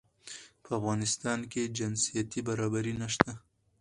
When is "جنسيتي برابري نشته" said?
1.77-3.31